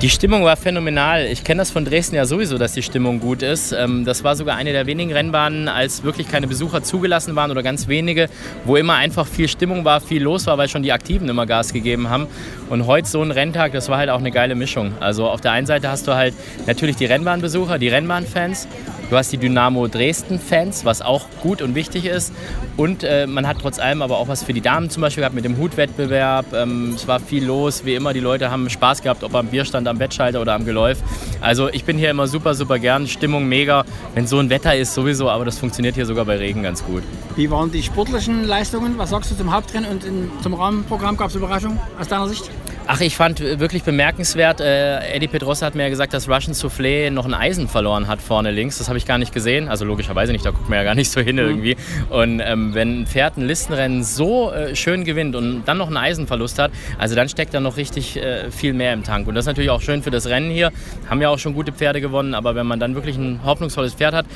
Die 0.00 0.08
Stimmung 0.08 0.44
war 0.44 0.56
phänomenal. 0.56 1.26
Ich 1.26 1.44
kenne 1.44 1.58
das 1.58 1.70
von 1.70 1.84
Dresden 1.84 2.16
ja 2.16 2.24
sowieso, 2.24 2.56
dass 2.56 2.72
die 2.72 2.82
Stimmung 2.82 3.20
gut 3.20 3.42
ist. 3.42 3.72
Ähm, 3.72 4.06
das 4.06 4.24
war 4.24 4.34
sogar 4.34 4.56
eine 4.56 4.72
der 4.72 4.86
wenigen 4.86 5.12
Rennbahnen, 5.12 5.68
als 5.68 6.02
wirklich 6.02 6.26
keine 6.26 6.46
Besucher 6.46 6.82
zugelassen 6.82 7.36
waren 7.36 7.50
oder 7.50 7.62
ganz 7.62 7.86
wenige, 7.86 8.30
wo 8.64 8.76
immer 8.76 8.94
einfach 8.94 9.26
viel 9.26 9.46
Stimmung 9.46 9.84
war, 9.84 10.00
viel 10.00 10.22
los 10.22 10.46
war, 10.46 10.56
weil 10.56 10.70
schon 10.70 10.82
die 10.82 10.92
Aktiven 10.92 11.28
immer 11.28 11.44
Gas 11.44 11.74
gegeben 11.74 12.08
haben. 12.08 12.28
Und 12.70 12.86
heute 12.86 13.06
so 13.06 13.20
ein 13.20 13.30
Renntag, 13.30 13.72
das 13.72 13.90
war 13.90 13.98
halt 13.98 14.08
auch 14.08 14.20
eine 14.20 14.30
geile 14.30 14.54
Mischung. 14.54 14.94
Also 15.00 15.28
auf 15.28 15.42
der 15.42 15.52
einen 15.52 15.66
Seite 15.66 15.90
hast 15.90 16.08
du 16.08 16.14
halt 16.14 16.32
natürlich 16.66 16.96
die 16.96 17.04
Rennbahnbesucher, 17.04 17.78
die 17.78 17.88
Rennbahnfans. 17.88 18.68
Du 19.10 19.16
hast 19.16 19.32
die 19.32 19.38
Dynamo 19.38 19.88
Dresden-Fans, 19.88 20.84
was 20.84 21.02
auch 21.02 21.26
gut 21.42 21.62
und 21.62 21.74
wichtig 21.74 22.04
ist. 22.04 22.32
Und 22.76 23.02
äh, 23.02 23.26
man 23.26 23.44
hat 23.44 23.58
trotz 23.60 23.80
allem 23.80 24.02
aber 24.02 24.18
auch 24.18 24.28
was 24.28 24.44
für 24.44 24.52
die 24.52 24.60
Damen 24.60 24.88
zum 24.88 25.00
Beispiel 25.00 25.22
gehabt 25.22 25.34
mit 25.34 25.44
dem 25.44 25.58
Hutwettbewerb. 25.58 26.52
Ähm, 26.54 26.92
es 26.94 27.08
war 27.08 27.18
viel 27.18 27.44
los, 27.44 27.84
wie 27.84 27.96
immer. 27.96 28.12
Die 28.12 28.20
Leute 28.20 28.52
haben 28.52 28.70
Spaß 28.70 29.02
gehabt, 29.02 29.24
ob 29.24 29.34
am 29.34 29.48
Bierstand, 29.48 29.88
am 29.88 29.98
Wettschalter 29.98 30.40
oder 30.40 30.54
am 30.54 30.64
Geläuf. 30.64 30.98
Also 31.40 31.68
ich 31.68 31.84
bin 31.84 31.98
hier 31.98 32.08
immer 32.08 32.28
super, 32.28 32.54
super 32.54 32.78
gern. 32.78 33.08
Stimmung 33.08 33.48
mega. 33.48 33.84
Wenn 34.14 34.28
so 34.28 34.38
ein 34.38 34.48
Wetter 34.48 34.76
ist, 34.76 34.94
sowieso. 34.94 35.28
Aber 35.28 35.44
das 35.44 35.58
funktioniert 35.58 35.96
hier 35.96 36.06
sogar 36.06 36.24
bei 36.24 36.36
Regen 36.36 36.62
ganz 36.62 36.84
gut. 36.84 37.02
Wie 37.34 37.50
waren 37.50 37.72
die 37.72 37.82
sportlichen 37.82 38.44
Leistungen? 38.44 38.96
Was 38.96 39.10
sagst 39.10 39.32
du 39.32 39.34
zum 39.34 39.52
Hauptrennen 39.52 39.90
und 39.90 40.04
in, 40.04 40.30
zum 40.40 40.54
Rahmenprogramm? 40.54 41.16
Gab 41.16 41.30
es 41.30 41.34
Überraschungen 41.34 41.80
aus 41.98 42.06
deiner 42.06 42.28
Sicht? 42.28 42.48
Ach, 42.92 43.00
ich 43.00 43.14
fand 43.14 43.38
wirklich 43.38 43.84
bemerkenswert, 43.84 44.60
äh, 44.60 45.14
Eddie 45.14 45.28
Pedrosa 45.28 45.64
hat 45.64 45.76
mir 45.76 45.84
ja 45.84 45.90
gesagt, 45.90 46.12
dass 46.12 46.28
Russian 46.28 46.54
Soufflé 46.54 47.08
noch 47.10 47.24
ein 47.24 47.34
Eisen 47.34 47.68
verloren 47.68 48.08
hat 48.08 48.20
vorne 48.20 48.50
links. 48.50 48.78
Das 48.78 48.88
habe 48.88 48.98
ich 48.98 49.06
gar 49.06 49.16
nicht 49.16 49.32
gesehen. 49.32 49.68
Also 49.68 49.84
logischerweise 49.84 50.32
nicht, 50.32 50.44
da 50.44 50.50
guckt 50.50 50.68
man 50.68 50.76
ja 50.76 50.82
gar 50.82 50.96
nicht 50.96 51.08
so 51.08 51.20
hin 51.20 51.36
mhm. 51.36 51.42
irgendwie. 51.42 51.76
Und 52.08 52.40
ähm, 52.40 52.74
wenn 52.74 53.02
ein 53.02 53.06
Pferd 53.06 53.36
ein 53.36 53.46
Listenrennen 53.46 54.02
so 54.02 54.50
äh, 54.50 54.74
schön 54.74 55.04
gewinnt 55.04 55.36
und 55.36 55.62
dann 55.66 55.78
noch 55.78 55.86
einen 55.86 55.98
Eisenverlust 55.98 56.58
hat, 56.58 56.72
also 56.98 57.14
dann 57.14 57.28
steckt 57.28 57.54
da 57.54 57.60
noch 57.60 57.76
richtig 57.76 58.16
äh, 58.16 58.50
viel 58.50 58.72
mehr 58.72 58.92
im 58.92 59.04
Tank. 59.04 59.28
Und 59.28 59.36
das 59.36 59.44
ist 59.44 59.46
natürlich 59.46 59.70
auch 59.70 59.82
schön 59.82 60.02
für 60.02 60.10
das 60.10 60.26
Rennen 60.26 60.50
hier. 60.50 60.72
Haben 61.08 61.22
ja 61.22 61.28
auch 61.28 61.38
schon 61.38 61.54
gute 61.54 61.70
Pferde 61.70 62.00
gewonnen, 62.00 62.34
aber 62.34 62.56
wenn 62.56 62.66
man 62.66 62.80
dann 62.80 62.96
wirklich 62.96 63.16
ein 63.16 63.38
hoffnungsvolles 63.44 63.94
Pferd 63.94 64.14
hat, 64.14 64.26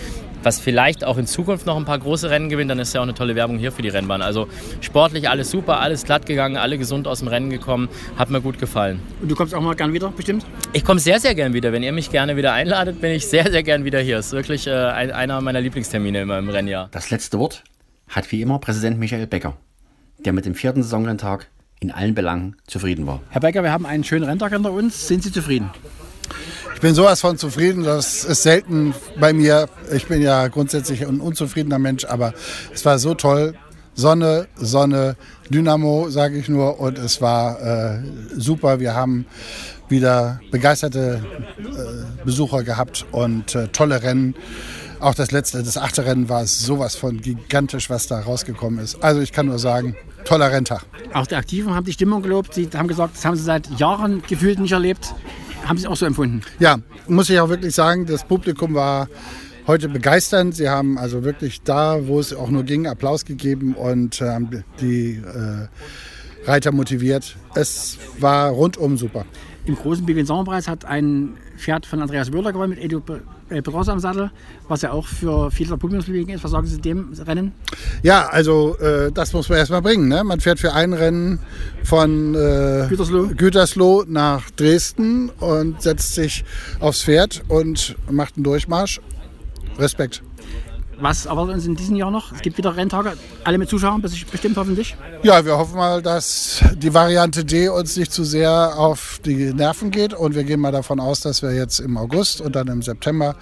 was 0.44 0.60
vielleicht 0.60 1.04
auch 1.04 1.18
in 1.18 1.26
Zukunft 1.26 1.66
noch 1.66 1.76
ein 1.76 1.84
paar 1.84 1.98
große 1.98 2.30
Rennen 2.30 2.48
gewinnt, 2.48 2.70
dann 2.70 2.78
ist 2.78 2.94
ja 2.94 3.00
auch 3.00 3.04
eine 3.04 3.14
tolle 3.14 3.34
Werbung 3.34 3.58
hier 3.58 3.72
für 3.72 3.82
die 3.82 3.88
Rennbahn. 3.88 4.22
Also 4.22 4.48
sportlich 4.80 5.28
alles 5.28 5.50
super, 5.50 5.80
alles 5.80 6.04
glatt 6.04 6.26
gegangen, 6.26 6.56
alle 6.56 6.78
gesund 6.78 7.08
aus 7.08 7.20
dem 7.20 7.28
Rennen 7.28 7.50
gekommen. 7.50 7.88
Hat 8.16 8.30
mir 8.30 8.40
gut 8.40 8.58
gefallen. 8.58 9.00
Und 9.20 9.30
du 9.30 9.34
kommst 9.34 9.54
auch 9.54 9.60
mal 9.60 9.74
gern 9.74 9.92
wieder, 9.92 10.10
bestimmt? 10.10 10.44
Ich 10.72 10.84
komme 10.84 11.00
sehr, 11.00 11.20
sehr 11.20 11.34
gern 11.34 11.52
wieder. 11.54 11.72
Wenn 11.72 11.82
ihr 11.82 11.92
mich 11.92 12.10
gerne 12.10 12.36
wieder 12.36 12.52
einladet, 12.52 13.00
bin 13.00 13.12
ich 13.12 13.26
sehr, 13.26 13.50
sehr 13.50 13.62
gern 13.62 13.84
wieder 13.84 14.00
hier. 14.00 14.18
Ist 14.18 14.32
wirklich 14.32 14.66
äh, 14.66 14.72
einer 14.72 15.40
meiner 15.40 15.60
Lieblingstermine 15.60 16.22
immer 16.22 16.38
im 16.38 16.48
Rennjahr. 16.48 16.88
Das 16.90 17.10
letzte 17.10 17.38
Wort 17.38 17.64
hat 18.08 18.30
wie 18.32 18.42
immer 18.42 18.58
Präsident 18.58 18.98
Michael 18.98 19.26
Becker, 19.26 19.56
der 20.24 20.32
mit 20.32 20.44
dem 20.44 20.54
vierten 20.54 20.82
Saisonrenntag 20.82 21.48
in 21.80 21.90
allen 21.90 22.14
Belangen 22.14 22.56
zufrieden 22.66 23.06
war. 23.06 23.20
Herr 23.30 23.40
Becker, 23.40 23.62
wir 23.62 23.72
haben 23.72 23.86
einen 23.86 24.04
schönen 24.04 24.24
Renntag 24.24 24.52
hinter 24.52 24.72
uns. 24.72 25.08
Sind 25.08 25.22
Sie 25.22 25.32
zufrieden? 25.32 25.70
Ich 26.74 26.80
bin 26.80 26.94
sowas 26.94 27.20
von 27.20 27.38
zufrieden. 27.38 27.84
Das 27.84 28.24
ist 28.24 28.42
selten 28.42 28.94
bei 29.18 29.32
mir. 29.32 29.68
Ich 29.92 30.06
bin 30.06 30.20
ja 30.20 30.48
grundsätzlich 30.48 31.06
ein 31.06 31.20
unzufriedener 31.20 31.78
Mensch, 31.78 32.04
aber 32.04 32.34
es 32.72 32.84
war 32.84 32.98
so 32.98 33.14
toll. 33.14 33.54
Sonne, 33.94 34.48
Sonne, 34.56 35.16
Dynamo, 35.50 36.10
sage 36.10 36.36
ich 36.36 36.48
nur. 36.48 36.80
Und 36.80 36.98
es 36.98 37.20
war 37.20 37.60
äh, 37.60 38.02
super. 38.36 38.80
Wir 38.80 38.94
haben 38.94 39.26
wieder 39.88 40.40
begeisterte 40.50 41.22
äh, 41.58 42.24
Besucher 42.24 42.64
gehabt 42.64 43.06
und 43.12 43.54
äh, 43.54 43.68
tolle 43.68 44.02
Rennen. 44.02 44.34
Auch 45.00 45.14
das 45.14 45.30
letzte, 45.30 45.62
das 45.62 45.76
achte 45.76 46.04
Rennen 46.04 46.28
war 46.28 46.46
sowas 46.46 46.96
von 46.96 47.20
gigantisch, 47.20 47.90
was 47.90 48.06
da 48.06 48.20
rausgekommen 48.20 48.82
ist. 48.82 49.02
Also 49.02 49.20
ich 49.20 49.32
kann 49.32 49.46
nur 49.46 49.58
sagen, 49.58 49.96
toller 50.24 50.50
Renntag. 50.50 50.86
Auch 51.12 51.26
die 51.26 51.34
Aktiven 51.34 51.74
haben 51.74 51.84
die 51.84 51.92
Stimmung 51.92 52.22
gelobt. 52.22 52.54
Sie 52.54 52.68
haben 52.74 52.88
gesagt, 52.88 53.16
das 53.16 53.24
haben 53.24 53.36
sie 53.36 53.42
seit 53.42 53.68
Jahren 53.78 54.22
gefühlt 54.26 54.58
nicht 54.58 54.72
erlebt. 54.72 55.14
Haben 55.64 55.78
Sie 55.78 55.84
es 55.84 55.90
auch 55.90 55.96
so 55.96 56.06
empfunden? 56.06 56.42
Ja, 56.58 56.78
muss 57.08 57.30
ich 57.30 57.40
auch 57.40 57.48
wirklich 57.48 57.74
sagen, 57.74 58.06
das 58.06 58.24
Publikum 58.24 58.74
war 58.74 59.08
heute 59.66 59.88
begeisternd. 59.88 60.54
Sie 60.54 60.68
haben 60.68 60.98
also 60.98 61.24
wirklich 61.24 61.62
da, 61.62 62.06
wo 62.06 62.20
es 62.20 62.34
auch 62.34 62.50
nur 62.50 62.64
ging, 62.64 62.86
Applaus 62.86 63.24
gegeben 63.24 63.74
und 63.74 64.20
äh, 64.20 64.38
die 64.80 65.14
äh, 65.14 65.68
Reiter 66.46 66.72
motiviert. 66.72 67.36
Es 67.54 67.98
war 68.18 68.50
rundum 68.50 68.98
super. 68.98 69.24
Im 69.64 69.76
großen 69.76 70.26
Sommerpreis 70.26 70.68
hat 70.68 70.84
ein 70.84 71.38
Pferd 71.56 71.86
von 71.86 72.00
Andreas 72.00 72.32
Wöhler 72.32 72.52
gewonnen 72.52 72.70
mit 72.70 72.82
Edu 72.82 73.00
Pedrosa 73.48 73.92
am 73.92 74.00
Sattel, 74.00 74.30
was 74.68 74.82
ja 74.82 74.92
auch 74.92 75.06
für 75.06 75.50
viele 75.50 75.76
Publikumsliebling 75.76 76.34
ist. 76.34 76.44
Was 76.44 76.50
sagen 76.50 76.66
Sie 76.66 76.80
dem 76.80 77.12
Rennen? 77.26 77.52
Ja, 78.02 78.26
also 78.28 78.76
äh, 78.78 79.12
das 79.12 79.32
muss 79.32 79.48
man 79.48 79.58
erstmal 79.58 79.82
bringen. 79.82 80.08
Ne? 80.08 80.24
Man 80.24 80.40
fährt 80.40 80.58
für 80.58 80.72
ein 80.72 80.92
Rennen 80.92 81.38
von 81.82 82.34
äh, 82.34 82.86
Gütersloh. 82.88 83.28
Gütersloh 83.36 84.04
nach 84.08 84.50
Dresden 84.50 85.30
und 85.40 85.82
setzt 85.82 86.14
sich 86.14 86.44
aufs 86.80 87.02
Pferd 87.02 87.42
und 87.48 87.96
macht 88.10 88.36
einen 88.36 88.44
Durchmarsch. 88.44 89.00
Respekt. 89.78 90.22
Was 91.00 91.26
erwartet 91.26 91.54
uns 91.54 91.66
in 91.66 91.76
diesem 91.76 91.96
Jahr 91.96 92.10
noch? 92.10 92.32
Es 92.32 92.40
gibt 92.40 92.56
wieder 92.56 92.76
Renntage, 92.76 93.14
alle 93.44 93.58
mit 93.58 93.68
Zuschauern, 93.68 94.00
bestimmt 94.00 94.56
hoffentlich. 94.56 94.96
Ja, 95.22 95.44
wir 95.44 95.58
hoffen 95.58 95.76
mal, 95.76 96.02
dass 96.02 96.62
die 96.76 96.92
Variante 96.94 97.44
D 97.44 97.68
uns 97.68 97.96
nicht 97.96 98.12
zu 98.12 98.24
sehr 98.24 98.78
auf 98.78 99.20
die 99.24 99.52
Nerven 99.52 99.90
geht. 99.90 100.14
Und 100.14 100.34
wir 100.34 100.44
gehen 100.44 100.60
mal 100.60 100.72
davon 100.72 101.00
aus, 101.00 101.20
dass 101.20 101.42
wir 101.42 101.52
jetzt 101.52 101.80
im 101.80 101.96
August 101.96 102.40
und 102.40 102.54
dann 102.54 102.68
im 102.68 102.82
September 102.82 103.36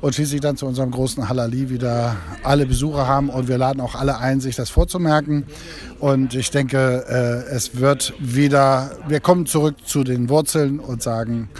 und 0.00 0.14
schließlich 0.14 0.40
dann 0.40 0.56
zu 0.56 0.66
unserem 0.66 0.90
großen 0.90 1.28
Halali 1.28 1.70
wieder 1.70 2.16
alle 2.42 2.66
Besucher 2.66 3.06
haben. 3.06 3.28
Und 3.28 3.48
wir 3.48 3.58
laden 3.58 3.80
auch 3.80 3.94
alle 3.94 4.18
ein, 4.18 4.40
sich 4.40 4.56
das 4.56 4.70
vorzumerken. 4.70 5.44
Und 5.98 6.34
ich 6.34 6.50
denke, 6.50 7.04
äh, 7.08 7.54
es 7.54 7.76
wird 7.78 8.14
wieder, 8.18 8.92
wir 9.08 9.20
kommen 9.20 9.46
zurück 9.46 9.76
zu 9.84 10.04
den 10.04 10.28
Wurzeln 10.28 10.80
und 10.80 11.02
sagen, 11.02 11.50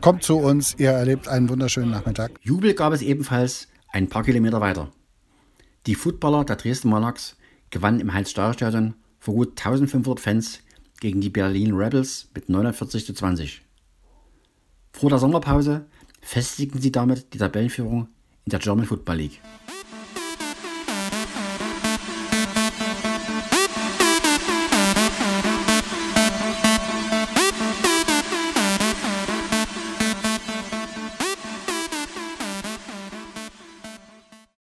kommt 0.00 0.22
zu 0.22 0.38
uns, 0.38 0.74
ihr 0.78 0.90
erlebt 0.90 1.28
einen 1.28 1.48
wunderschönen 1.48 1.90
Nachmittag. 1.90 2.32
Jubel 2.42 2.74
gab 2.74 2.92
es 2.92 3.02
ebenfalls 3.02 3.68
ein 3.92 4.08
paar 4.08 4.24
Kilometer 4.24 4.60
weiter. 4.60 4.90
Die 5.86 5.94
Footballer 5.94 6.44
der 6.44 6.56
Dresden 6.56 6.88
Monarchs 6.88 7.36
gewannen 7.70 8.00
im 8.00 8.12
Heinz-Steuer-Stadion 8.12 8.94
vor 9.18 9.34
gut 9.34 9.50
1500 9.50 10.20
Fans 10.20 10.60
gegen 11.00 11.20
die 11.20 11.30
Berlin 11.30 11.74
Rebels 11.74 12.28
mit 12.34 12.48
49 12.48 13.06
zu 13.06 13.14
20. 13.14 13.62
Vor 14.92 15.10
der 15.10 15.18
Sommerpause 15.18 15.86
festigten 16.20 16.80
sie 16.80 16.92
damit 16.92 17.32
die 17.32 17.38
Tabellenführung 17.38 18.08
in 18.44 18.50
der 18.50 18.60
German 18.60 18.86
Football 18.86 19.16
League. 19.16 19.40